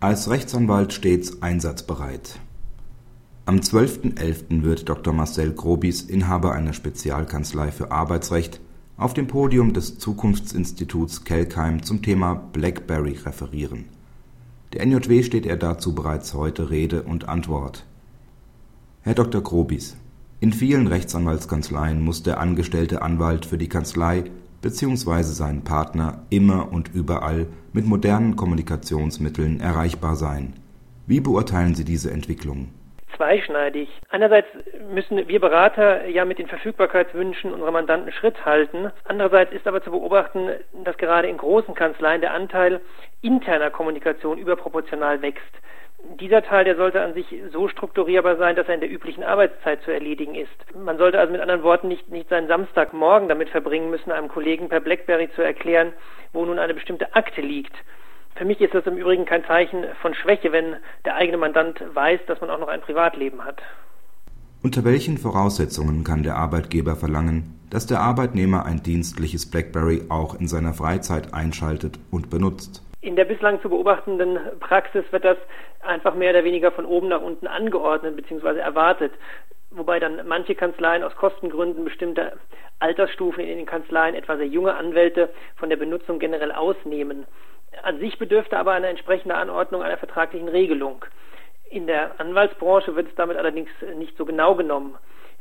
[0.00, 2.38] Als Rechtsanwalt stets einsatzbereit.
[3.46, 4.62] Am 12.11.
[4.62, 5.12] wird Dr.
[5.12, 8.60] Marcel Grobis, Inhaber einer Spezialkanzlei für Arbeitsrecht,
[8.96, 13.86] auf dem Podium des Zukunftsinstituts Kelkheim zum Thema BlackBerry referieren.
[14.72, 17.84] Der NJW steht er dazu bereits heute Rede und Antwort.
[19.02, 19.42] Herr Dr.
[19.42, 19.96] Grobis,
[20.38, 24.30] in vielen Rechtsanwaltskanzleien muss der angestellte Anwalt für die Kanzlei
[24.62, 25.22] bzw.
[25.22, 30.54] seinen Partner immer und überall mit modernen Kommunikationsmitteln erreichbar sein.
[31.06, 32.68] Wie beurteilen Sie diese Entwicklung?
[33.18, 33.88] zweischneidig.
[34.08, 34.46] Einerseits
[34.90, 38.90] müssen wir Berater ja mit den Verfügbarkeitswünschen unserer Mandanten Schritt halten.
[39.04, 40.48] Andererseits ist aber zu beobachten,
[40.84, 42.80] dass gerade in großen Kanzleien der Anteil
[43.20, 45.42] interner Kommunikation überproportional wächst.
[46.20, 49.82] Dieser Teil, der sollte an sich so strukturierbar sein, dass er in der üblichen Arbeitszeit
[49.82, 50.48] zu erledigen ist.
[50.74, 54.68] Man sollte also mit anderen Worten nicht, nicht seinen Samstagmorgen damit verbringen müssen, einem Kollegen
[54.68, 55.92] per Blackberry zu erklären,
[56.32, 57.74] wo nun eine bestimmte Akte liegt.
[58.36, 62.20] Für mich ist das im Übrigen kein Zeichen von Schwäche, wenn der eigene Mandant weiß,
[62.26, 63.60] dass man auch noch ein Privatleben hat.
[64.62, 70.48] Unter welchen Voraussetzungen kann der Arbeitgeber verlangen, dass der Arbeitnehmer ein dienstliches BlackBerry auch in
[70.48, 72.82] seiner Freizeit einschaltet und benutzt?
[73.00, 75.38] In der bislang zu beobachtenden Praxis wird das
[75.80, 78.58] einfach mehr oder weniger von oben nach unten angeordnet bzw.
[78.58, 79.12] erwartet.
[79.70, 82.32] Wobei dann manche Kanzleien aus Kostengründen bestimmte
[82.80, 87.26] Altersstufen in den Kanzleien, etwa sehr junge Anwälte, von der Benutzung generell ausnehmen.
[87.82, 91.04] An sich bedürfte aber eine entsprechende Anordnung einer vertraglichen Regelung.
[91.70, 94.96] In der Anwaltsbranche wird es damit allerdings nicht so genau genommen.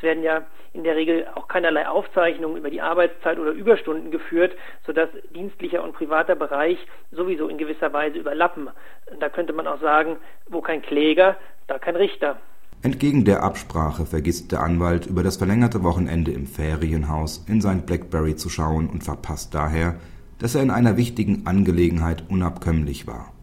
[0.00, 4.52] Es werden ja in der Regel auch keinerlei Aufzeichnungen über die Arbeitszeit oder Überstunden geführt,
[4.86, 6.78] sodass dienstlicher und privater Bereich
[7.12, 8.70] sowieso in gewisser Weise überlappen.
[9.18, 10.16] Da könnte man auch sagen,
[10.48, 12.38] wo kein Kläger, da kein Richter.
[12.80, 18.36] Entgegen der Absprache vergisst der Anwalt über das verlängerte Wochenende im Ferienhaus in sein Blackberry
[18.36, 19.96] zu schauen und verpasst daher,
[20.38, 23.34] dass er in einer wichtigen Angelegenheit unabkömmlich war.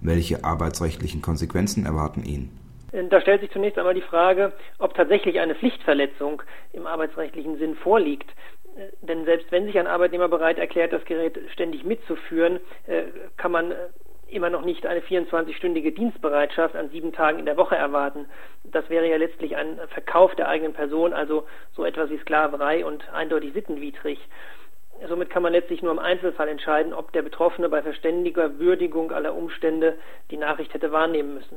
[0.00, 2.50] Welche arbeitsrechtlichen Konsequenzen erwarten ihn?
[2.94, 8.30] Da stellt sich zunächst einmal die Frage, ob tatsächlich eine Pflichtverletzung im arbeitsrechtlichen Sinn vorliegt.
[9.02, 13.04] Denn selbst wenn sich ein Arbeitnehmer bereit erklärt, das Gerät ständig mitzuführen, äh,
[13.36, 13.74] kann man äh,
[14.28, 18.26] immer noch nicht eine 24-stündige Dienstbereitschaft an sieben Tagen in der Woche erwarten.
[18.62, 23.12] Das wäre ja letztlich ein Verkauf der eigenen Person, also so etwas wie Sklaverei und
[23.12, 24.18] eindeutig sittenwidrig.
[25.08, 29.34] Somit kann man letztlich nur im Einzelfall entscheiden, ob der Betroffene bei verständiger Würdigung aller
[29.34, 29.98] Umstände
[30.30, 31.56] die Nachricht hätte wahrnehmen müssen.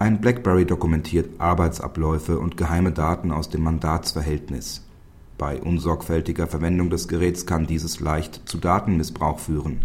[0.00, 4.88] Ein BlackBerry dokumentiert Arbeitsabläufe und geheime Daten aus dem Mandatsverhältnis.
[5.36, 9.80] Bei unsorgfältiger Verwendung des Geräts kann dieses leicht zu Datenmissbrauch führen.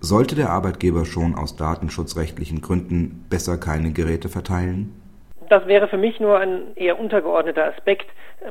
[0.00, 4.98] Sollte der Arbeitgeber schon aus datenschutzrechtlichen Gründen besser keine Geräte verteilen?
[5.50, 8.06] Das wäre für mich nur ein eher untergeordneter Aspekt.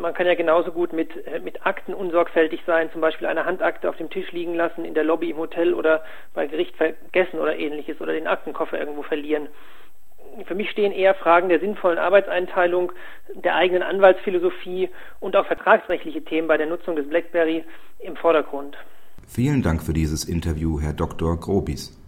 [0.00, 1.10] Man kann ja genauso gut mit,
[1.44, 5.04] mit Akten unsorgfältig sein, zum Beispiel eine Handakte auf dem Tisch liegen lassen, in der
[5.04, 6.02] Lobby im Hotel oder
[6.32, 9.48] bei Gericht vergessen oder ähnliches oder den Aktenkoffer irgendwo verlieren
[10.44, 12.92] für mich stehen eher Fragen der sinnvollen Arbeitseinteilung,
[13.34, 17.64] der eigenen Anwaltsphilosophie und auch vertragsrechtliche Themen bei der Nutzung des BlackBerry
[18.00, 18.76] im Vordergrund.
[19.26, 21.38] Vielen Dank für dieses Interview, Herr Dr.
[21.38, 21.98] Grobis.